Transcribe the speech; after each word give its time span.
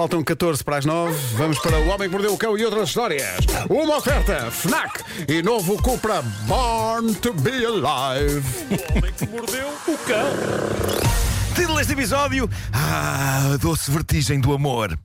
Faltam 0.00 0.24
14 0.24 0.64
para 0.64 0.78
as 0.78 0.86
9. 0.86 1.14
Vamos 1.36 1.58
para 1.58 1.78
O 1.78 1.88
Homem 1.88 2.08
que 2.08 2.14
Mordeu 2.14 2.32
o 2.32 2.38
Cão 2.38 2.56
e 2.56 2.64
outras 2.64 2.88
histórias. 2.88 3.36
Uma 3.68 3.98
oferta: 3.98 4.50
Fnac 4.50 5.04
e 5.28 5.42
novo 5.42 5.76
Cupra 5.82 6.22
Born 6.46 7.14
to 7.16 7.34
Be 7.34 7.66
Alive. 7.66 8.42
O 8.70 8.98
homem 8.98 9.12
que 9.12 9.26
mordeu 9.26 9.68
o 9.68 9.98
cão. 9.98 11.54
Título 11.54 11.76
deste 11.76 11.92
episódio: 11.92 12.48
Ah, 12.72 13.50
a 13.52 13.56
doce 13.58 13.90
vertigem 13.90 14.40
do 14.40 14.54
amor. 14.54 14.98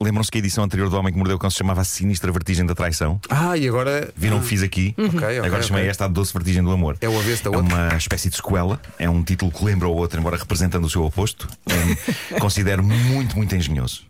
Lembram-se 0.00 0.30
que 0.30 0.38
a 0.38 0.40
edição 0.40 0.62
anterior 0.62 0.88
do 0.88 0.96
Homem 0.96 1.12
que 1.12 1.18
Mordeu 1.18 1.34
o 1.34 1.40
Cão 1.40 1.50
se 1.50 1.56
chamava 1.58 1.80
A 1.80 1.84
Sinistra 1.84 2.30
Vertigem 2.30 2.64
da 2.64 2.72
Traição? 2.72 3.20
Ah, 3.28 3.56
e 3.56 3.66
agora. 3.66 4.12
Viram 4.16 4.38
o 4.38 4.40
que 4.40 4.46
fiz 4.46 4.62
aqui? 4.62 4.94
Ok, 4.96 5.08
ok, 5.18 5.38
Agora 5.40 5.60
chamei 5.60 5.82
ok. 5.82 5.90
esta 5.90 6.04
a 6.04 6.08
Doce 6.08 6.32
Vertigem 6.32 6.62
do 6.62 6.70
Amor. 6.70 6.96
É 7.00 7.08
o 7.08 7.18
avesso 7.18 7.42
da 7.42 7.50
É 7.50 7.56
outra. 7.56 7.74
uma 7.74 7.96
espécie 7.96 8.30
de 8.30 8.36
sequela. 8.36 8.80
É 8.96 9.10
um 9.10 9.24
título 9.24 9.50
que 9.50 9.64
lembra 9.64 9.88
o 9.88 9.92
outro, 9.96 10.20
embora 10.20 10.36
representando 10.36 10.84
o 10.84 10.88
seu 10.90 11.02
oposto. 11.04 11.48
É, 11.66 12.38
considero 12.38 12.80
muito, 12.84 13.36
muito 13.36 13.56
engenhoso. 13.56 14.02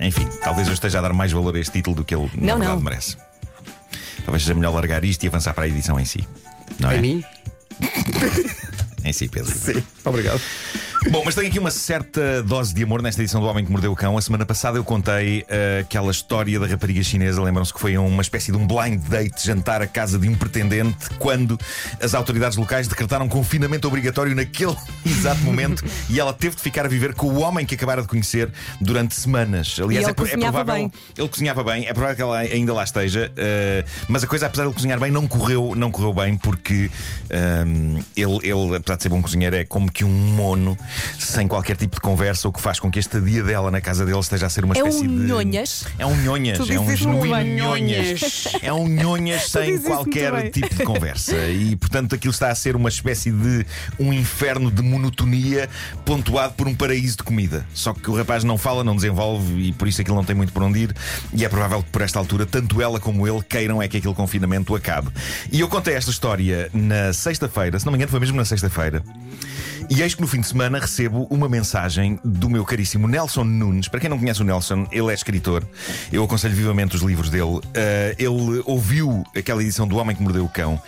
Enfim, 0.00 0.28
talvez 0.40 0.68
eu 0.68 0.74
esteja 0.74 1.00
a 1.00 1.02
dar 1.02 1.12
mais 1.12 1.32
valor 1.32 1.56
a 1.56 1.58
este 1.58 1.72
título 1.72 1.96
do 1.96 2.04
que 2.04 2.14
ele 2.14 2.30
na 2.36 2.52
Não, 2.52 2.58
verdade 2.60 2.76
não. 2.76 2.80
merece. 2.80 3.16
Talvez 4.24 4.44
seja 4.44 4.54
melhor 4.54 4.72
largar 4.72 5.04
isto 5.04 5.24
e 5.24 5.26
avançar 5.26 5.52
para 5.52 5.64
a 5.64 5.68
edição 5.68 5.98
em 5.98 6.04
si. 6.04 6.24
Não 6.78 6.92
é? 6.92 6.98
Em 6.98 7.00
mim? 7.00 7.24
Em 9.04 9.12
si, 9.12 9.28
Pedro. 9.28 9.52
Sim. 9.54 9.82
Obrigado. 10.04 10.40
Bom, 11.10 11.22
mas 11.22 11.34
tenho 11.34 11.48
aqui 11.48 11.58
uma 11.58 11.70
certa 11.70 12.42
dose 12.42 12.74
de 12.74 12.82
amor 12.82 13.02
nesta 13.02 13.20
edição 13.20 13.40
do 13.40 13.46
Homem 13.46 13.64
que 13.64 13.70
Mordeu 13.70 13.92
o 13.92 13.96
Cão. 13.96 14.16
A 14.16 14.22
semana 14.22 14.46
passada 14.46 14.78
eu 14.78 14.84
contei 14.84 15.44
eh, 15.48 15.80
aquela 15.82 16.10
história 16.10 16.58
da 16.58 16.66
rapariga 16.66 17.02
chinesa. 17.02 17.42
Lembram-se 17.42 17.74
que 17.74 17.78
foi 17.78 17.96
uma 17.98 18.22
espécie 18.22 18.50
de 18.50 18.56
um 18.56 18.66
blind 18.66 19.00
date 19.02 19.46
jantar 19.46 19.82
à 19.82 19.86
casa 19.86 20.18
de 20.18 20.28
um 20.28 20.34
pretendente 20.34 21.10
quando 21.18 21.60
as 22.02 22.14
autoridades 22.14 22.56
locais 22.56 22.88
decretaram 22.88 23.28
confinamento 23.28 23.86
obrigatório 23.86 24.34
naquele 24.34 24.74
exato 25.04 25.40
momento 25.42 25.84
e 26.08 26.18
ela 26.18 26.32
teve 26.32 26.56
de 26.56 26.62
ficar 26.62 26.86
a 26.86 26.88
viver 26.88 27.14
com 27.14 27.26
o 27.26 27.40
homem 27.40 27.66
que 27.66 27.74
acabara 27.74 28.00
de 28.00 28.08
conhecer 28.08 28.50
durante 28.80 29.14
semanas. 29.14 29.78
Aliás, 29.78 30.08
ele 30.08 30.30
é, 30.30 30.34
é 30.34 30.36
provável. 30.38 30.74
bem. 30.74 30.92
Ele 31.16 31.28
cozinhava 31.28 31.62
bem, 31.62 31.86
é 31.86 31.92
provável 31.92 32.16
que 32.16 32.22
ela 32.22 32.38
ainda 32.38 32.72
lá 32.72 32.82
esteja, 32.82 33.30
eh, 33.36 33.84
mas 34.08 34.24
a 34.24 34.26
coisa, 34.26 34.46
apesar 34.46 34.62
de 34.62 34.68
ele 34.68 34.74
cozinhar 34.74 34.98
bem, 34.98 35.10
não 35.10 35.28
correu, 35.28 35.74
não 35.76 35.90
correu 35.90 36.14
bem 36.14 36.36
porque 36.38 36.90
ehm, 37.28 37.98
ele, 38.16 38.38
ele, 38.42 38.76
apesar 38.76 38.96
de 38.96 39.02
ser 39.02 39.08
bom 39.10 39.20
cozinheiro, 39.20 39.54
é 39.54 39.64
como 39.64 39.92
que 39.92 40.02
um 40.02 40.10
mono 40.10 40.76
sem 41.18 41.46
qualquer 41.48 41.76
tipo 41.76 41.94
de 41.96 42.00
conversa, 42.00 42.48
o 42.48 42.52
que 42.52 42.60
faz 42.60 42.78
com 42.80 42.90
que 42.90 42.98
a 42.98 43.00
estadia 43.00 43.42
dela 43.42 43.70
na 43.70 43.80
casa 43.80 44.04
dele 44.04 44.18
esteja 44.18 44.46
a 44.46 44.48
ser 44.50 44.64
uma 44.64 44.74
É 44.76 44.82
um 44.82 44.88
espécie 44.88 45.06
de. 45.08 45.14
nhonhas. 45.14 45.84
É 45.98 46.06
um 46.06 46.16
nhonhas, 46.16 46.58
Tu 46.58 46.72
é 46.72 46.78
um 46.80 46.96
genuíno 46.96 47.42
nhonhas. 47.42 48.48
É 48.62 48.72
um 48.72 48.88
nhonhas 48.88 49.50
sem 49.50 49.78
qualquer 49.80 50.50
tipo 50.50 50.74
de 50.74 50.84
conversa. 50.84 51.36
E 51.48 51.76
portanto 51.76 52.14
aquilo 52.14 52.32
está 52.32 52.50
a 52.50 52.54
ser 52.54 52.76
uma 52.76 52.88
espécie 52.88 53.30
de 53.30 53.66
um 53.98 54.12
inferno 54.12 54.70
de 54.70 54.82
monotonia 54.82 55.68
pontuado 56.04 56.54
por 56.54 56.66
um 56.68 56.74
paraíso 56.74 57.18
de 57.18 57.22
comida. 57.22 57.66
Só 57.74 57.92
que 57.92 58.10
o 58.10 58.16
rapaz 58.16 58.44
não 58.44 58.58
fala, 58.58 58.84
não 58.84 58.94
desenvolve 58.96 59.68
e 59.68 59.72
por 59.72 59.88
isso 59.88 60.00
aquilo 60.00 60.16
não 60.16 60.24
tem 60.24 60.34
muito 60.36 60.52
por 60.52 60.62
onde 60.62 60.80
ir. 60.80 60.94
E 61.32 61.44
é 61.44 61.48
provável 61.48 61.82
que 61.82 61.90
por 61.90 62.02
esta 62.02 62.18
altura, 62.18 62.46
tanto 62.46 62.80
ela 62.80 63.00
como 63.00 63.26
ele 63.26 63.42
queiram 63.42 63.82
é 63.82 63.88
que 63.88 63.96
aquele 63.96 64.14
confinamento 64.14 64.74
acabe. 64.74 65.08
E 65.50 65.60
eu 65.60 65.68
contei 65.68 65.94
esta 65.94 66.10
história 66.10 66.68
na 66.72 67.12
sexta-feira, 67.12 67.78
se 67.78 67.84
não 67.86 67.92
me 67.92 67.98
engano, 67.98 68.10
foi 68.10 68.20
mesmo 68.20 68.36
na 68.36 68.44
sexta-feira. 68.44 69.02
E 69.90 70.00
eis 70.00 70.14
que 70.14 70.20
no 70.22 70.26
fim 70.26 70.40
de 70.40 70.46
semana 70.46 70.78
recebo 70.84 71.26
uma 71.30 71.48
mensagem 71.48 72.20
do 72.22 72.50
meu 72.50 72.62
caríssimo 72.62 73.08
Nelson 73.08 73.42
Nunes. 73.44 73.88
Para 73.88 74.00
quem 74.00 74.10
não 74.10 74.18
conhece 74.18 74.42
o 74.42 74.44
Nelson, 74.44 74.86
ele 74.92 75.10
é 75.10 75.14
escritor. 75.14 75.66
Eu 76.12 76.22
aconselho 76.22 76.54
vivamente 76.54 76.94
os 76.94 77.00
livros 77.00 77.30
dele. 77.30 77.44
Uh, 77.44 77.62
ele 78.18 78.62
ouviu 78.66 79.24
aquela 79.34 79.62
edição 79.62 79.88
do 79.88 79.96
Homem 79.96 80.14
que 80.14 80.22
Mordeu 80.22 80.44
o 80.44 80.48
Cão 80.48 80.80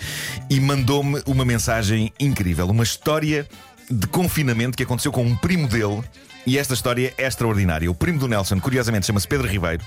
e 0.51 0.61
mandou-me 0.61 1.23
uma 1.27 1.47
mensagem 1.47 2.13
incrível. 2.21 2.69
Uma 2.69 2.85
história 2.85 3.49
de 3.91 4.07
confinamento 4.09 4.77
que 4.77 4.83
aconteceu 4.83 5.11
com 5.11 5.25
um 5.25 5.35
primo 5.35 5.67
dele. 5.67 6.03
E 6.47 6.59
esta 6.59 6.75
história 6.75 7.15
é 7.17 7.27
extraordinária. 7.27 7.91
O 7.91 7.95
primo 7.95 8.19
do 8.19 8.29
Nelson, 8.29 8.61
curiosamente, 8.61 9.07
chama-se 9.07 9.27
Pedro 9.27 9.49
Ribeiro. 9.49 9.83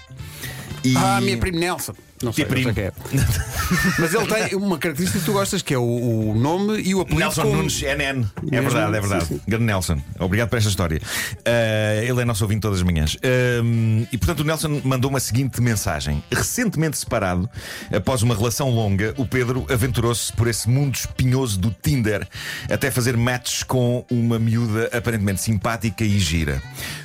E... 0.84 0.98
Ah, 0.98 1.22
minha 1.22 1.38
primo 1.38 1.60
Nelson. 1.60 1.94
Não 2.22 2.34
sei, 2.34 2.46
não 2.46 2.52
sei 2.64 2.74
quem 2.74 2.84
é. 2.84 2.92
Mas 4.00 4.14
ele 4.14 4.26
tem 4.28 4.56
uma 4.58 4.78
característica 4.78 5.20
que 5.20 5.26
tu 5.26 5.34
gostas, 5.34 5.62
que 5.62 5.74
é 5.74 5.78
o, 5.78 5.84
o 6.32 6.36
nome 6.36 6.82
e 6.82 6.94
o 6.94 7.02
apelido. 7.02 7.20
Nelson 7.22 7.44
com- 7.44 7.56
Nunes, 7.56 7.82
NN. 7.82 8.26
É 8.52 8.62
verdade, 8.62 8.98
é 8.98 9.00
verdade. 9.00 9.26
sim. 9.26 9.42
Grande 9.48 9.66
Nelson. 9.66 10.02
Obrigado 10.20 10.50
por 10.50 10.58
esta 10.58 10.70
história. 10.70 11.00
Uh, 11.00 12.04
ele 12.04 12.22
é 12.22 12.26
nosso 12.26 12.44
ouvinte 12.44 12.62
todas 12.62 12.80
as 12.80 12.84
manhãs. 12.84 13.16
Um, 13.64 14.06
e 14.12 14.18
portanto, 14.18 14.42
o 14.42 14.44
Nelson 14.44 14.82
mandou 14.84 15.10
uma 15.10 15.20
seguinte 15.20 15.62
mensagem. 15.62 16.22
Recentemente 16.32 16.98
separado, 16.98 17.50
após 17.94 18.22
uma 18.22 18.36
relação 18.36 18.70
longa, 18.70 19.14
o 19.18 19.26
Pedro 19.26 19.66
aventurou-se 19.70 20.32
por 20.34 20.48
esse 20.48 20.70
mundo 20.70 20.96
espinhoso 20.96 21.58
do 21.60 21.72
Tinder 21.72 22.28
até 22.70 22.92
fazer 22.92 23.16
matches 23.16 23.64
com 23.64 24.06
uma 24.12 24.38
miúda 24.40 24.90
aparentemente 24.92 25.42
simpática 25.42 26.04
e 26.04 26.20
gira. 26.20 26.62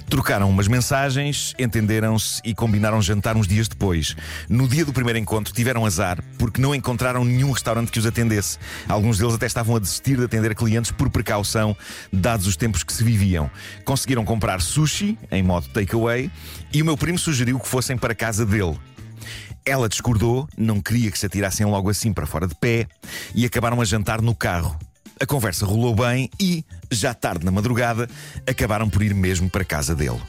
Trocaram 0.09 0.51
umas 0.51 0.69
mensagens, 0.69 1.55
entenderam-se 1.59 2.41
e 2.45 2.55
combinaram 2.55 3.01
jantar 3.01 3.37
uns 3.37 3.49
dias 3.49 3.69
depois. 3.69 4.15
No 4.49 4.69
dia 4.69 4.85
do 4.85 4.93
primeiro 5.05 5.19
encontro, 5.19 5.53
tiveram 5.53 5.85
azar 5.85 6.19
porque 6.39 6.63
não 6.63 6.75
encontraram 6.75 7.27
nenhum 7.27 7.51
restaurante 7.51 7.93
que 7.93 7.99
os 7.99 8.07
atendesse. 8.07 8.59
Alguns 8.89 9.19
deles 9.19 9.35
até 9.35 9.45
estavam 9.45 9.77
a 9.77 9.79
desistir 9.79 10.17
de 10.17 10.25
atender 10.25 10.55
clientes 10.55 10.91
por 10.91 11.11
precaução, 11.11 11.77
dados 12.11 12.47
os 12.47 12.57
tempos 12.57 12.83
que 12.83 12.91
se 12.91 13.05
viviam. 13.05 13.51
Conseguiram 13.85 14.25
comprar 14.25 14.63
sushi, 14.63 15.19
em 15.31 15.43
modo 15.43 15.69
takeaway, 15.69 16.31
e 16.73 16.81
o 16.81 16.85
meu 16.87 16.97
primo 16.97 17.19
sugeriu 17.19 17.61
que 17.61 17.69
fossem 17.69 17.99
para 17.99 18.13
a 18.13 18.17
casa 18.17 18.47
dele. 18.47 18.79
Ela 19.63 19.91
discordou, 19.91 20.49
não 20.57 20.81
queria 20.81 21.11
que 21.11 21.19
se 21.19 21.27
atirassem 21.27 21.67
logo 21.67 21.91
assim 21.91 22.11
para 22.11 22.25
fora 22.25 22.47
de 22.47 22.55
pé 22.55 22.87
e 23.35 23.45
acabaram 23.45 23.83
a 23.83 23.85
jantar 23.85 24.23
no 24.23 24.35
carro. 24.35 24.75
A 25.21 25.27
conversa 25.27 25.67
rolou 25.67 25.95
bem 25.95 26.31
e, 26.41 26.65
já 26.91 27.13
tarde 27.13 27.45
na 27.45 27.51
madrugada, 27.51 28.09
acabaram 28.49 28.89
por 28.89 29.03
ir 29.03 29.15
mesmo 29.15 29.51
para 29.51 29.63
a 29.63 29.67
casa 29.67 29.95
dele. 29.95 30.21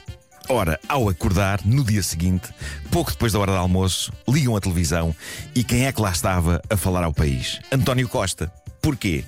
Ora, 0.48 0.80
ao 0.88 1.10
acordar, 1.10 1.60
no 1.66 1.84
dia 1.84 2.04
seguinte, 2.04 2.50
pouco 2.92 3.12
depois 3.12 3.34
da 3.34 3.40
hora 3.40 3.52
do 3.52 3.58
almoço, 3.58 4.14
ligam 4.28 4.56
a 4.56 4.62
televisão 4.62 5.16
e 5.56 5.64
quem 5.64 5.88
é 5.88 5.92
que 5.92 6.02
lá 6.02 6.12
estava 6.12 6.62
a 6.70 6.78
falar 6.78 7.04
ao 7.04 7.14
país? 7.14 7.60
António 7.72 8.08
Costa. 8.08 8.52
Porquê? 8.80 9.26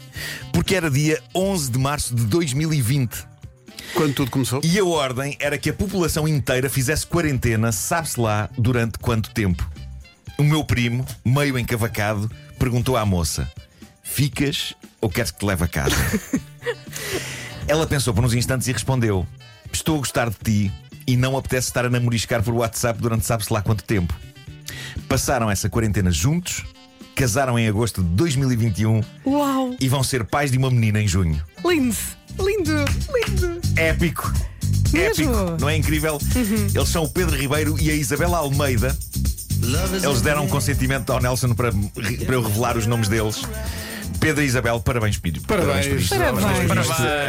Porque 0.53 0.75
era 0.75 0.91
dia 0.91 1.19
11 1.33 1.71
de 1.71 1.79
março 1.79 2.13
de 2.13 2.23
2020. 2.25 3.25
Quando 3.95 4.13
tudo 4.13 4.29
começou. 4.29 4.61
E 4.63 4.77
a 4.77 4.85
ordem 4.85 5.35
era 5.39 5.57
que 5.57 5.71
a 5.71 5.73
população 5.73 6.27
inteira 6.27 6.69
fizesse 6.69 7.07
quarentena, 7.07 7.71
sabe-se 7.71 8.19
lá 8.19 8.47
durante 8.55 8.99
quanto 8.99 9.31
tempo. 9.31 9.67
O 10.37 10.43
meu 10.43 10.63
primo, 10.63 11.03
meio 11.25 11.57
encavacado, 11.57 12.29
perguntou 12.59 12.95
à 12.95 13.03
moça: 13.03 13.51
Ficas 14.03 14.75
ou 15.01 15.09
queres 15.09 15.31
que 15.31 15.39
te 15.39 15.45
leve 15.45 15.63
a 15.63 15.67
casa? 15.67 15.95
Ela 17.67 17.87
pensou 17.87 18.13
por 18.13 18.23
uns 18.23 18.35
instantes 18.35 18.67
e 18.67 18.71
respondeu: 18.71 19.25
Estou 19.73 19.95
a 19.95 19.99
gostar 19.99 20.29
de 20.29 20.37
ti 20.43 20.71
e 21.07 21.15
não 21.15 21.37
apetece 21.37 21.69
estar 21.69 21.85
a 21.85 21.89
namoriscar 21.89 22.43
por 22.43 22.53
WhatsApp 22.53 23.01
durante 23.01 23.25
sabe-se 23.25 23.51
lá 23.51 23.61
quanto 23.61 23.83
tempo. 23.83 24.13
Passaram 25.07 25.49
essa 25.49 25.69
quarentena 25.69 26.11
juntos, 26.11 26.65
casaram 27.15 27.57
em 27.57 27.67
agosto 27.67 28.03
de 28.03 28.09
2021 28.09 29.01
Uau! 29.25 29.75
e 29.79 29.87
vão 29.87 30.03
ser 30.03 30.25
pais 30.25 30.51
de 30.51 30.57
uma 30.57 30.69
menina 30.69 31.01
em 31.01 31.07
junho. 31.07 31.41
Lindo! 31.65 31.95
Lindo! 32.37 32.85
Lindo! 33.15 33.61
Épico! 33.75 34.33
Mesmo? 34.91 35.33
Épico, 35.33 35.57
não 35.59 35.69
é 35.69 35.75
incrível? 35.75 36.19
Eles 36.75 36.89
são 36.89 37.03
o 37.03 37.09
Pedro 37.09 37.35
Ribeiro 37.35 37.77
e 37.79 37.89
a 37.89 37.95
Isabela 37.95 38.37
Almeida. 38.37 38.95
Eles 40.03 40.21
deram 40.21 40.45
um 40.45 40.47
consentimento 40.47 41.11
ao 41.11 41.21
Nelson 41.21 41.53
para, 41.53 41.71
para 41.71 42.35
eu 42.35 42.41
revelar 42.41 42.77
os 42.77 42.85
nomes 42.85 43.07
deles. 43.07 43.41
Pedro 44.19 44.43
e 44.43 44.45
Isabel, 44.45 44.79
parabéns, 44.79 45.15
filho. 45.15 45.41
Parabéns. 45.47 45.87
por 45.87 45.97
isto. 45.97 46.15
Parabéns. 46.15 46.47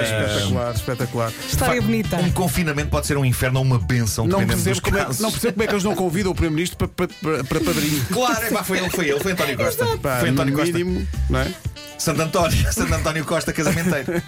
Espetacular, 0.08 0.74
espetacular. 0.74 1.32
História 1.48 1.82
bonita. 1.82 2.16
Um 2.16 2.30
confinamento 2.30 2.88
pode 2.90 3.06
ser 3.06 3.16
um 3.16 3.24
inferno 3.24 3.58
ou 3.60 3.64
uma 3.64 3.78
benção, 3.78 4.26
Não 4.26 4.38
dependendo 4.40 4.64
percebo, 4.64 4.74
dos 4.74 4.80
como 4.80 4.96
é, 4.96 5.00
que- 5.00 5.06
casos. 5.06 5.20
não 5.22 5.30
percebo 5.30 5.52
como 5.54 5.62
é 5.62 5.66
que 5.66 5.72
eles 5.74 5.84
não 5.84 5.94
convidam 5.94 6.32
o 6.32 6.34
Primeiro-Ministro 6.34 6.76
para, 6.88 6.88
para, 6.88 7.08
para, 7.22 7.44
para 7.44 7.60
padrinho. 7.60 8.04
Claro, 8.12 8.44
é, 8.46 8.50
pá, 8.50 8.64
foi 8.64 8.78
ele, 8.78 8.90
foi 8.90 9.08
ele, 9.10 9.20
foi 9.20 9.32
António 9.32 9.56
Costa. 9.56 9.86
Pá, 9.98 10.18
foi 10.20 10.28
António 10.30 10.54
Costa. 10.54 10.72
mínimo, 10.78 11.06
não 11.30 11.40
é? 11.40 11.52
Santo 11.98 12.22
António, 12.22 12.56
Santo 12.72 12.94
António 12.94 13.24
Costa, 13.24 13.52
casamenteiro. 13.52 14.22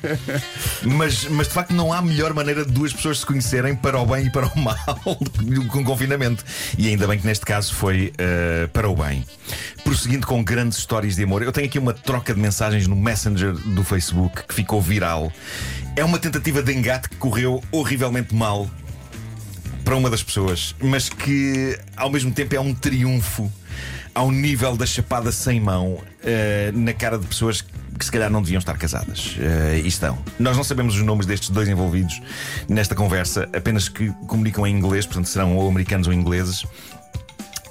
Mas, 0.83 1.25
mas 1.25 1.47
de 1.47 1.55
facto 1.55 1.73
não 1.73 1.93
há 1.93 2.03
melhor 2.03 2.35
maneira 2.35 2.65
de 2.65 2.73
duas 2.73 2.93
pessoas 2.93 3.21
se 3.21 3.27
conhecerem 3.27 3.75
para 3.75 3.99
o 3.99 4.05
bem 4.05 4.27
e 4.27 4.31
para 4.31 4.47
o 4.47 4.53
mal 4.59 4.77
com 5.69 5.85
confinamento. 5.85 6.45
E 6.77 6.89
ainda 6.89 7.07
bem 7.07 7.19
que 7.19 7.27
neste 7.27 7.47
caso 7.47 7.75
foi 7.75 8.13
eh, 8.19 8.69
para 8.73 8.89
o 8.89 8.97
bem. 8.97 9.25
Prosseguindo 9.85 10.27
com 10.27 10.43
grandes 10.43 10.79
histórias 10.79 11.17
de 11.17 11.23
amor, 11.23 11.43
eu 11.43 11.53
tenho 11.53 11.67
aqui 11.67 11.79
uma 11.79 11.95
troca 11.95 12.35
de 12.35 12.41
mensagens 12.41 12.87
no 12.87 12.97
Messenger 12.97 13.53
do 13.53 13.85
Facebook 13.85 14.43
que 14.47 14.55
ficou 14.55 14.83
viral. 14.83 15.33
É 15.97 16.05
uma 16.05 16.19
tentativa 16.19 16.63
de 16.63 16.73
engate 16.73 17.09
que 17.09 17.17
correu 17.17 17.63
horrivelmente 17.71 18.35
mal 18.35 18.69
para 19.85 19.97
uma 19.97 20.11
das 20.11 20.23
pessoas, 20.23 20.75
mas 20.81 21.09
que 21.09 21.79
ao 21.97 22.11
mesmo 22.11 22.31
tempo 22.33 22.55
é 22.55 22.61
um 22.61 22.75
triunfo 22.75 23.51
ao 24.21 24.31
nível 24.31 24.77
da 24.77 24.85
chapada 24.85 25.33
sem 25.33 25.59
mão 25.59 25.99
eh, 26.23 26.71
na 26.75 26.93
cara 26.93 27.17
de 27.17 27.27
pessoas 27.27 27.63
que 27.63 28.05
se 28.05 28.13
calhar 28.13 28.29
não 28.29 28.43
deviam 28.43 28.59
estar 28.59 28.77
casadas. 28.77 29.35
Eh, 29.39 29.81
e 29.83 29.89
estão. 29.89 30.19
Nós 30.39 30.59
não 30.59 30.63
sabemos 30.63 30.95
os 30.95 31.03
nomes 31.03 31.25
destes 31.25 31.49
dois 31.49 31.67
envolvidos 31.71 32.21
nesta 32.69 32.95
conversa, 32.95 33.49
apenas 33.57 33.89
que 33.89 34.11
comunicam 34.27 34.67
em 34.67 34.77
inglês, 34.77 35.07
portanto 35.07 35.27
serão 35.27 35.57
ou 35.57 35.67
americanos 35.67 36.07
ou 36.07 36.13
ingleses. 36.13 36.67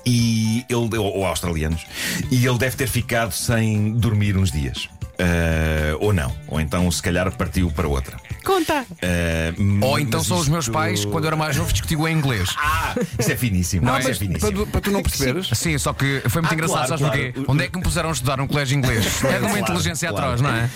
E 0.04 0.66
ele, 0.68 0.98
ou, 0.98 1.18
ou 1.18 1.26
australianos. 1.28 1.86
E 2.32 2.48
ele 2.48 2.58
deve 2.58 2.76
ter 2.76 2.88
ficado 2.88 3.32
sem 3.32 3.94
dormir 3.94 4.36
uns 4.36 4.52
dias. 4.52 4.90
Eh, 5.20 5.96
ou 6.00 6.12
não. 6.12 6.36
Ou 6.48 6.60
então, 6.60 6.90
se 6.90 7.04
calhar, 7.04 7.32
partiu 7.38 7.70
para 7.70 7.88
outra. 7.88 8.18
Conta. 8.44 8.86
Ah, 9.02 9.54
Ou 9.86 10.00
então 10.00 10.24
são 10.24 10.38
os 10.38 10.48
meus 10.48 10.68
pais, 10.70 11.06
quando 11.06 11.24
eu 11.26 11.28
era 11.30 11.36
mais 11.36 11.56
novo, 11.58 11.72
discutiam 11.72 12.08
em 12.08 12.16
inglês. 12.18 12.50
Ah, 12.58 12.96
isso 13.20 13.32
é 13.32 13.36
finíssimo. 13.36 13.86
Não, 13.86 13.98
isso 14.00 14.08
é 14.08 14.12
mas 14.12 14.18
finíssimo. 14.18 14.52
Para, 14.52 14.60
tu- 14.66 14.68
para 14.72 14.82
tu 14.82 14.92
não 14.92 15.02
perceberes. 15.04 15.50
Sim, 15.54 15.78
só 15.78 15.94
que 15.94 16.22
foi 16.30 16.42
muito 16.42 16.52
Ah, 16.52 16.56
engraçado, 16.56 16.88
claro, 16.88 17.00
sabes 17.00 17.06
porquê? 17.06 17.32
claro. 17.34 17.52
Onde 17.52 17.64
é 17.64 17.68
que 17.68 17.78
me 17.78 17.84
puseram 17.84 18.10
a 18.10 18.12
estudar 18.12 18.38
num 18.38 18.48
colégio 18.48 18.78
inglês? 18.78 19.06
É 19.24 19.34
de 19.34 19.38
uma 19.40 19.40
Claro, 19.50 19.60
inteligência 19.60 20.10
claro. 20.10 20.26
atroz, 20.26 20.42
não 20.42 20.50
é? 20.50 20.70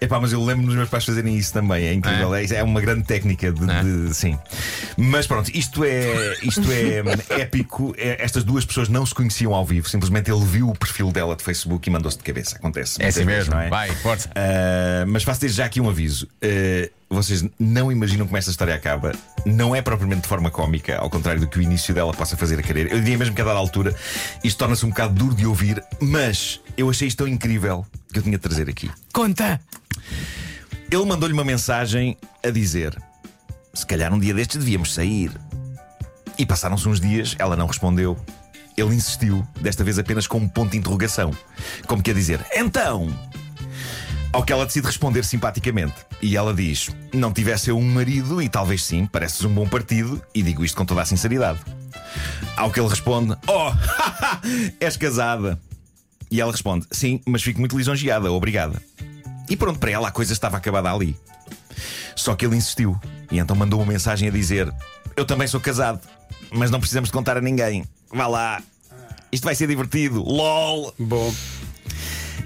Epá, 0.00 0.20
mas 0.20 0.32
eu 0.32 0.44
lembro 0.44 0.64
dos 0.66 0.76
meus 0.76 0.88
pais 0.88 1.04
fazerem 1.04 1.36
isso 1.36 1.52
também, 1.52 1.84
é 1.86 1.92
incrível. 1.92 2.32
É, 2.32 2.44
é 2.44 2.62
uma 2.62 2.80
grande 2.80 3.02
técnica 3.04 3.50
de, 3.50 3.68
É. 3.68 3.82
de- 3.82 4.14
sim. 4.14 4.38
Mas 4.96 5.26
pronto, 5.26 5.50
isto 5.52 5.82
é, 5.84 6.36
isto 6.42 6.62
é 6.70 7.02
épico. 7.42 7.92
É, 7.98 8.22
estas 8.24 8.44
duas 8.44 8.64
pessoas 8.64 8.88
não 8.88 9.04
se 9.04 9.12
conheciam 9.12 9.52
ao 9.54 9.64
vivo, 9.66 9.88
simplesmente 9.88 10.30
ele 10.30 10.44
viu 10.44 10.68
o 10.70 10.74
perfil 10.76 11.10
dela 11.10 11.34
de 11.34 11.42
Facebook 11.42 11.88
e 11.88 11.92
mandou-se 11.92 12.16
de 12.16 12.22
cabeça. 12.22 12.56
Acontece. 12.56 13.02
É 13.02 13.08
assim 13.08 13.24
muitas 13.24 13.34
vezes, 13.46 13.48
mesmo. 13.48 13.54
não 13.60 13.66
é? 13.66 13.68
Vai, 13.70 13.90
força. 13.96 14.30
Ah, 14.36 15.04
mas 15.08 15.24
faço 15.24 15.40
desde 15.40 15.58
já 15.58 15.64
aqui 15.64 15.80
um 15.80 15.88
aviso. 15.88 16.28
Ah, 16.42 16.88
vocês 17.10 17.44
não 17.58 17.90
imaginam 17.90 18.26
como 18.26 18.36
esta 18.36 18.50
história 18.50 18.74
acaba. 18.74 19.12
Não 19.46 19.74
é 19.74 19.80
propriamente 19.80 20.22
de 20.22 20.28
forma 20.28 20.50
cómica, 20.50 20.98
ao 20.98 21.08
contrário 21.08 21.40
do 21.40 21.48
que 21.48 21.58
o 21.58 21.62
início 21.62 21.94
dela 21.94 22.12
possa 22.12 22.36
fazer 22.36 22.58
a 22.58 22.62
querer. 22.62 22.92
Eu 22.92 22.98
diria 22.98 23.16
mesmo 23.16 23.34
que 23.34 23.40
a 23.40 23.44
dada 23.44 23.58
altura 23.58 23.94
isto 24.44 24.58
torna-se 24.58 24.84
um 24.84 24.90
bocado 24.90 25.14
duro 25.14 25.34
de 25.34 25.46
ouvir, 25.46 25.82
mas 26.00 26.60
eu 26.76 26.90
achei 26.90 27.08
isto 27.08 27.18
tão 27.18 27.28
incrível 27.28 27.86
que 28.12 28.18
eu 28.18 28.22
tinha 28.22 28.36
de 28.36 28.42
trazer 28.42 28.68
aqui. 28.68 28.90
Conta. 29.12 29.60
Ele 30.90 31.04
mandou-lhe 31.04 31.34
uma 31.34 31.44
mensagem 31.44 32.16
a 32.44 32.50
dizer: 32.50 32.96
Se 33.72 33.86
calhar 33.86 34.12
um 34.12 34.18
dia 34.18 34.34
destes 34.34 34.58
devíamos 34.58 34.92
sair. 34.92 35.30
E 36.38 36.46
passaram-se 36.46 36.88
uns 36.88 37.00
dias, 37.00 37.34
ela 37.38 37.56
não 37.56 37.66
respondeu. 37.66 38.16
Ele 38.76 38.94
insistiu, 38.94 39.44
desta 39.60 39.82
vez 39.82 39.98
apenas 39.98 40.26
com 40.28 40.38
um 40.38 40.48
ponto 40.48 40.70
de 40.70 40.78
interrogação. 40.78 41.32
Como 41.86 42.02
que 42.02 42.10
a 42.10 42.14
dizer: 42.14 42.44
Então? 42.54 43.08
Ao 44.38 44.44
que 44.44 44.52
ela 44.52 44.64
decide 44.64 44.86
responder 44.86 45.24
simpaticamente. 45.24 45.96
E 46.22 46.36
ela 46.36 46.54
diz: 46.54 46.90
Não 47.12 47.32
tivesse 47.32 47.70
eu 47.70 47.76
um 47.76 47.82
marido, 47.82 48.40
e 48.40 48.48
talvez 48.48 48.84
sim, 48.84 49.04
pareces 49.04 49.44
um 49.44 49.52
bom 49.52 49.66
partido, 49.66 50.22
e 50.32 50.44
digo 50.44 50.64
isto 50.64 50.76
com 50.76 50.84
toda 50.84 51.02
a 51.02 51.04
sinceridade. 51.04 51.58
Ao 52.56 52.70
que 52.70 52.78
ele 52.78 52.88
responde: 52.88 53.36
Oh, 53.48 53.72
és 54.78 54.96
casada. 54.96 55.60
E 56.30 56.40
ela 56.40 56.52
responde: 56.52 56.86
Sim, 56.92 57.20
mas 57.26 57.42
fico 57.42 57.58
muito 57.58 57.76
lisonjeada, 57.76 58.30
obrigada. 58.30 58.80
E 59.50 59.56
pronto, 59.56 59.80
para 59.80 59.90
ela 59.90 60.06
a 60.06 60.12
coisa 60.12 60.32
estava 60.32 60.56
acabada 60.56 60.92
ali. 60.92 61.18
Só 62.14 62.36
que 62.36 62.46
ele 62.46 62.54
insistiu 62.54 62.96
e 63.32 63.40
então 63.40 63.56
mandou 63.56 63.80
uma 63.80 63.92
mensagem 63.92 64.28
a 64.28 64.30
dizer: 64.30 64.72
Eu 65.16 65.24
também 65.24 65.48
sou 65.48 65.58
casado, 65.58 65.98
mas 66.52 66.70
não 66.70 66.78
precisamos 66.78 67.08
de 67.08 67.12
contar 67.12 67.36
a 67.36 67.40
ninguém. 67.40 67.84
Vá 68.08 68.28
lá, 68.28 68.62
isto 69.32 69.42
vai 69.42 69.56
ser 69.56 69.66
divertido. 69.66 70.22
LOL! 70.22 70.94
Bom. 70.96 71.34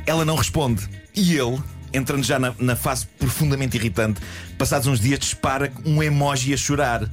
Ela 0.07 0.25
não 0.25 0.37
responde. 0.37 0.89
E 1.15 1.37
ele, 1.37 1.63
entrando 1.93 2.23
já 2.23 2.39
na, 2.39 2.55
na 2.59 2.77
fase 2.77 3.07
profundamente 3.19 3.77
irritante, 3.77 4.21
passados 4.59 4.87
uns 4.87 5.01
dias 5.01 5.19
dispara 5.19 5.73
um 5.85 6.03
emoji 6.03 6.53
a 6.55 6.57
chorar. 6.57 7.09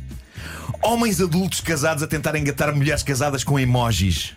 Homens 0.82 1.20
adultos 1.20 1.62
casados 1.62 2.04
a 2.04 2.08
tentar 2.08 2.36
engatar 2.36 2.74
mulheres 2.74 3.04
casadas 3.04 3.44
com 3.44 3.60
emojis. 3.60 4.36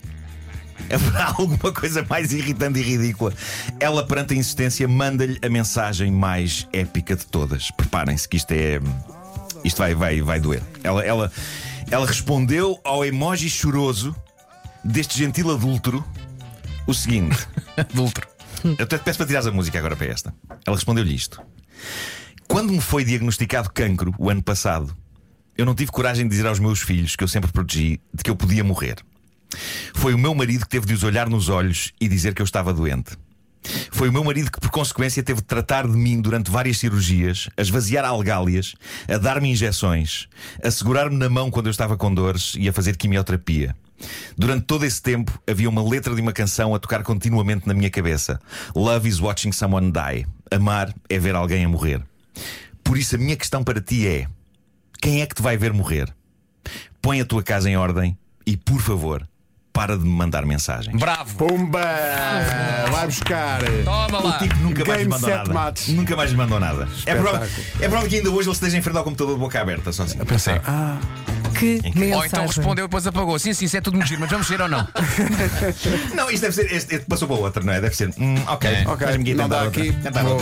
Haverá 0.92 1.34
alguma 1.38 1.72
coisa 1.72 2.04
mais 2.08 2.32
irritante 2.32 2.80
e 2.80 2.82
ridícula? 2.82 3.32
Ela, 3.78 4.04
perante 4.06 4.34
a 4.34 4.36
insistência, 4.36 4.86
manda-lhe 4.88 5.38
a 5.42 5.48
mensagem 5.48 6.10
mais 6.10 6.66
épica 6.72 7.14
de 7.14 7.26
todas. 7.26 7.70
Preparem-se 7.70 8.28
que 8.28 8.36
isto 8.36 8.52
é. 8.52 8.80
Isto 9.64 9.78
vai, 9.78 9.94
vai, 9.94 10.22
vai 10.22 10.40
doer. 10.40 10.62
Ela, 10.82 11.04
ela, 11.04 11.32
ela 11.90 12.06
respondeu 12.06 12.80
ao 12.82 13.04
emoji 13.04 13.48
choroso 13.48 14.14
deste 14.84 15.16
gentil 15.16 15.50
adúltero 15.52 16.04
o 16.86 16.92
seguinte. 16.92 17.46
Adulto. 17.76 18.31
Eu 18.64 18.84
até 18.84 18.98
te 18.98 19.04
peço 19.04 19.18
para 19.18 19.26
tirares 19.26 19.46
a 19.46 19.52
música 19.52 19.78
agora 19.78 19.96
para 19.96 20.06
esta. 20.06 20.34
Ela 20.66 20.76
respondeu-lhe 20.76 21.14
isto. 21.14 21.40
Quando 22.48 22.72
me 22.72 22.80
foi 22.80 23.04
diagnosticado 23.04 23.70
cancro 23.72 24.14
o 24.18 24.30
ano 24.30 24.42
passado, 24.42 24.96
eu 25.56 25.66
não 25.66 25.74
tive 25.74 25.90
coragem 25.90 26.24
de 26.24 26.30
dizer 26.30 26.46
aos 26.46 26.58
meus 26.58 26.80
filhos, 26.80 27.16
que 27.16 27.24
eu 27.24 27.28
sempre 27.28 27.50
protegi, 27.50 28.00
de 28.12 28.22
que 28.22 28.30
eu 28.30 28.36
podia 28.36 28.64
morrer. 28.64 28.96
Foi 29.94 30.14
o 30.14 30.18
meu 30.18 30.34
marido 30.34 30.62
que 30.62 30.68
teve 30.68 30.86
de 30.86 30.94
os 30.94 31.02
olhar 31.02 31.28
nos 31.28 31.48
olhos 31.48 31.92
e 32.00 32.08
dizer 32.08 32.34
que 32.34 32.42
eu 32.42 32.44
estava 32.44 32.72
doente. 32.72 33.16
Foi 33.90 34.08
o 34.08 34.12
meu 34.12 34.24
marido 34.24 34.50
que, 34.50 34.58
por 34.58 34.70
consequência, 34.70 35.22
teve 35.22 35.40
de 35.40 35.46
tratar 35.46 35.86
de 35.86 35.96
mim 35.96 36.20
durante 36.20 36.50
várias 36.50 36.78
cirurgias, 36.78 37.48
a 37.56 37.62
esvaziar 37.62 38.04
algálias, 38.04 38.74
a 39.08 39.18
dar-me 39.18 39.50
injeções, 39.50 40.28
a 40.62 40.70
segurar-me 40.70 41.16
na 41.16 41.28
mão 41.28 41.50
quando 41.50 41.66
eu 41.66 41.70
estava 41.70 41.96
com 41.96 42.12
dores 42.12 42.54
e 42.56 42.68
a 42.68 42.72
fazer 42.72 42.96
quimioterapia. 42.96 43.76
Durante 44.36 44.64
todo 44.64 44.84
esse 44.84 45.00
tempo 45.00 45.32
havia 45.48 45.68
uma 45.68 45.82
letra 45.86 46.14
de 46.14 46.20
uma 46.20 46.32
canção 46.32 46.74
a 46.74 46.78
tocar 46.78 47.02
continuamente 47.02 47.66
na 47.66 47.74
minha 47.74 47.90
cabeça: 47.90 48.40
Love 48.74 49.08
is 49.08 49.20
watching 49.20 49.52
someone 49.52 49.92
die. 49.92 50.26
Amar 50.50 50.92
é 51.08 51.18
ver 51.18 51.34
alguém 51.34 51.64
a 51.64 51.68
morrer. 51.68 52.02
Por 52.84 52.98
isso, 52.98 53.14
a 53.14 53.18
minha 53.18 53.36
questão 53.36 53.62
para 53.62 53.80
ti 53.80 54.06
é: 54.06 54.26
quem 55.00 55.22
é 55.22 55.26
que 55.26 55.34
te 55.34 55.42
vai 55.42 55.56
ver 55.56 55.72
morrer? 55.72 56.12
Põe 57.00 57.20
a 57.20 57.24
tua 57.24 57.42
casa 57.42 57.68
em 57.68 57.76
ordem 57.76 58.16
e, 58.46 58.56
por 58.56 58.80
favor, 58.80 59.26
para 59.72 59.96
de 59.96 60.04
me 60.04 60.10
mandar 60.10 60.44
mensagens. 60.46 60.96
Bravo. 60.98 61.34
Pumba! 61.36 61.80
Vai 62.90 63.06
buscar. 63.06 63.60
Toma 63.84 64.20
O 64.20 64.26
lá. 64.28 64.38
tipo 64.38 64.54
nunca 64.56 64.84
mais 64.84 65.00
lhe 65.02 65.08
Game, 65.08 65.10
mandou 65.10 65.30
nada. 65.30 65.52
match. 65.52 65.88
Nunca 65.88 66.16
mais 66.16 66.30
lhe 66.30 66.36
mandou 66.36 66.60
nada. 66.60 66.88
É 67.06 67.14
provável, 67.14 67.48
é 67.80 67.88
provável 67.88 68.08
que 68.08 68.16
ainda 68.16 68.30
hoje 68.30 68.48
ele 68.48 68.54
esteja 68.54 68.76
em 68.78 68.82
frente 68.82 68.96
ao 68.98 69.04
computador 69.04 69.34
de 69.34 69.40
boca 69.40 69.60
aberta, 69.60 69.90
só 69.92 70.02
assim. 70.04 70.18
Sim. 70.38 70.50
Que 71.62 71.98
mensagem. 71.98 72.14
Ou 72.14 72.24
então 72.26 72.46
respondeu 72.46 72.84
e 72.84 72.88
depois 72.88 73.06
apagou. 73.06 73.38
Sim, 73.38 73.52
sim, 73.54 73.64
isso 73.66 73.76
é 73.76 73.80
tudo 73.80 73.96
muito 73.96 74.08
giro, 74.08 74.20
mas 74.20 74.30
vamos 74.30 74.46
ser 74.46 74.60
ou 74.60 74.68
não? 74.68 74.86
Não, 76.14 76.30
isto 76.30 76.42
deve 76.42 76.54
ser. 76.54 76.72
Este, 76.72 76.94
este 76.96 77.06
passou 77.06 77.26
para 77.28 77.36
outra, 77.36 77.62
não 77.62 77.72
é? 77.72 77.80
Deve 77.80 77.96
ser. 77.96 78.10
Hum, 78.18 78.34
ok, 78.46 78.68
É. 78.70 78.84
Ok, 78.86 79.06
deixa-me 79.06 79.34
não 79.34 79.44
tentar 79.44 79.62
dá 79.62 79.68
aqui. 79.68 79.92
Tentar 79.92 80.22
Vou- 80.22 80.40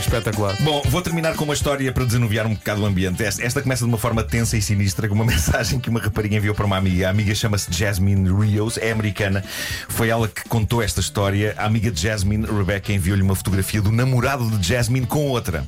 espetacular. 0.00 0.56
Bom, 0.62 0.82
vou 0.88 1.00
terminar 1.02 1.34
com 1.34 1.44
uma 1.44 1.54
história 1.54 1.92
para 1.92 2.04
desanuviar 2.04 2.46
um 2.46 2.54
bocado 2.54 2.82
o 2.82 2.86
ambiente. 2.86 3.22
Esta, 3.22 3.42
esta 3.44 3.62
começa 3.62 3.84
de 3.84 3.88
uma 3.90 3.98
forma 3.98 4.22
tensa 4.22 4.56
e 4.56 4.62
sinistra, 4.62 5.08
com 5.08 5.14
uma 5.14 5.24
mensagem 5.26 5.78
que 5.78 5.88
uma 5.88 6.00
rapariga 6.00 6.36
enviou 6.36 6.54
para 6.54 6.66
uma 6.66 6.76
amiga. 6.76 7.06
A 7.06 7.10
amiga 7.10 7.34
chama-se 7.34 7.72
Jasmine 7.72 8.28
Rios, 8.32 8.78
é 8.78 8.90
americana. 8.90 9.44
Foi 9.88 10.08
ela 10.08 10.26
que 10.28 10.42
contou 10.48 10.82
esta 10.82 11.00
história. 11.00 11.54
A 11.56 11.64
amiga 11.66 11.90
de 11.90 12.00
Jasmine, 12.00 12.46
Rebecca, 12.46 12.92
enviou-lhe 12.92 13.22
uma 13.22 13.34
fotografia 13.34 13.80
do 13.80 13.92
namorado 13.92 14.48
de 14.58 14.68
Jasmine 14.68 15.06
com 15.06 15.26
outra. 15.26 15.64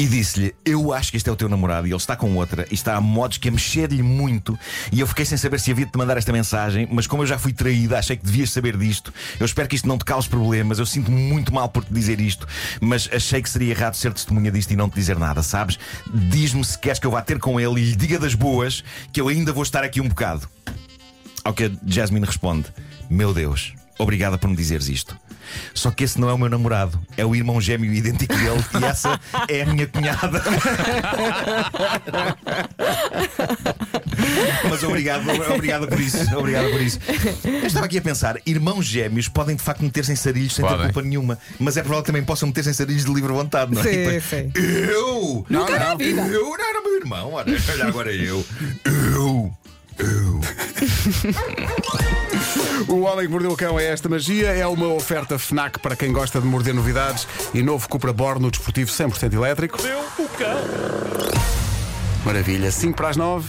E 0.00 0.06
disse-lhe: 0.06 0.54
Eu 0.64 0.94
acho 0.94 1.10
que 1.10 1.18
este 1.18 1.28
é 1.28 1.32
o 1.32 1.36
teu 1.36 1.46
namorado 1.46 1.86
e 1.86 1.90
ele 1.90 1.96
está 1.98 2.16
com 2.16 2.34
outra 2.34 2.66
e 2.70 2.74
está 2.74 2.96
a 2.96 3.02
modos 3.02 3.36
que 3.36 3.50
a 3.50 3.52
mexer-lhe 3.52 4.02
muito. 4.02 4.58
E 4.90 4.98
eu 4.98 5.06
fiquei 5.06 5.26
sem 5.26 5.36
saber 5.36 5.60
se 5.60 5.70
havia 5.70 5.84
de 5.84 5.92
te 5.92 5.98
mandar 5.98 6.16
esta 6.16 6.32
mensagem, 6.32 6.88
mas 6.90 7.06
como 7.06 7.22
eu 7.22 7.26
já 7.26 7.38
fui 7.38 7.52
traída, 7.52 7.98
achei 7.98 8.16
que 8.16 8.24
devias 8.24 8.48
saber 8.48 8.78
disto. 8.78 9.12
Eu 9.38 9.44
espero 9.44 9.68
que 9.68 9.76
isto 9.76 9.86
não 9.86 9.98
te 9.98 10.06
cause 10.06 10.26
problemas. 10.26 10.78
Eu 10.78 10.86
sinto-me 10.86 11.20
muito 11.20 11.52
mal 11.52 11.68
por 11.68 11.84
te 11.84 11.92
dizer 11.92 12.18
isto, 12.18 12.48
mas 12.80 13.10
achei 13.12 13.42
que 13.42 13.50
seria 13.50 13.72
errado 13.72 13.92
ser 13.92 14.14
testemunha 14.14 14.50
disto 14.50 14.70
e 14.70 14.76
não 14.76 14.88
te 14.88 14.94
dizer 14.94 15.18
nada, 15.18 15.42
sabes? 15.42 15.78
Diz-me 16.30 16.64
se 16.64 16.78
queres 16.78 16.98
que 16.98 17.06
eu 17.06 17.10
vá 17.10 17.20
ter 17.20 17.38
com 17.38 17.60
ele 17.60 17.78
e 17.78 17.84
lhe 17.90 17.94
diga 17.94 18.18
das 18.18 18.32
boas 18.32 18.82
que 19.12 19.20
eu 19.20 19.28
ainda 19.28 19.52
vou 19.52 19.62
estar 19.62 19.84
aqui 19.84 20.00
um 20.00 20.08
bocado. 20.08 20.48
Ao 21.44 21.52
que 21.52 21.64
a 21.64 21.70
Jasmine 21.86 22.24
responde: 22.24 22.68
Meu 23.10 23.34
Deus, 23.34 23.74
obrigada 23.98 24.38
por 24.38 24.48
me 24.48 24.56
dizeres 24.56 24.88
isto. 24.88 25.14
Só 25.74 25.90
que 25.90 26.04
esse 26.04 26.20
não 26.20 26.28
é 26.28 26.32
o 26.32 26.38
meu 26.38 26.48
namorado, 26.48 27.00
é 27.16 27.24
o 27.24 27.34
irmão 27.34 27.60
gêmeo 27.60 27.92
idêntico 27.92 28.34
dele 28.34 28.64
e 28.80 28.84
essa 28.84 29.20
é 29.48 29.62
a 29.62 29.66
minha 29.66 29.86
cunhada. 29.86 30.42
Mas 34.68 34.82
obrigado, 34.82 35.24
obrigado 35.54 35.88
por 35.88 36.00
isso. 36.00 36.36
Obrigado 36.36 36.70
por 36.70 36.80
isso. 36.80 36.98
Eu 37.44 37.66
estava 37.66 37.86
aqui 37.86 37.98
a 37.98 38.02
pensar: 38.02 38.36
irmãos 38.46 38.84
gêmeos 38.84 39.28
podem 39.28 39.56
de 39.56 39.62
facto 39.62 39.82
meter-se 39.82 40.12
em 40.12 40.16
sarilhos 40.16 40.54
sem 40.54 40.64
ter 40.64 40.70
Podem. 40.70 40.86
culpa 40.86 41.02
nenhuma, 41.02 41.38
mas 41.58 41.76
é 41.76 41.80
provável 41.82 42.02
que 42.02 42.06
também 42.08 42.24
possam 42.24 42.48
meter-se 42.48 42.70
em 42.70 42.74
sarilhos 42.74 43.04
de 43.04 43.12
livre 43.12 43.32
vontade, 43.32 43.74
não 43.74 43.80
é? 43.80 43.84
Sim, 43.84 43.90
depois, 43.90 44.24
sim. 44.24 44.52
Eu! 44.54 45.46
Nunca 45.48 45.72
não, 45.72 45.78
na 45.78 45.90
não, 45.90 45.98
vida. 45.98 46.20
Eu 46.22 46.44
não 46.44 46.68
era 46.68 46.82
meu 46.82 46.96
irmão, 46.96 47.32
olha, 47.32 47.56
olha 47.70 47.86
agora 47.86 48.12
eu. 48.12 48.44
Eu! 48.84 49.52
Eu! 49.98 50.40
O 52.88 53.00
Homem 53.00 53.26
que 53.26 53.32
Mordeu 53.32 53.52
o 53.52 53.56
Cão 53.56 53.78
é 53.78 53.86
esta 53.86 54.08
magia. 54.08 54.48
É 54.48 54.66
uma 54.66 54.88
oferta 54.88 55.38
Fnac 55.38 55.78
para 55.78 55.96
quem 55.96 56.12
gosta 56.12 56.40
de 56.40 56.46
morder 56.46 56.74
novidades 56.74 57.26
e 57.54 57.62
novo 57.62 57.88
Cupra 57.88 58.12
Borno 58.12 58.50
desportivo 58.50 58.90
100% 58.90 59.32
elétrico. 59.32 59.78
Mordeu 59.78 60.00
o 60.18 60.28
cão. 60.28 61.40
Maravilha. 62.24 62.70
5 62.70 62.96
para 62.96 63.08
as 63.08 63.16
9. 63.16 63.48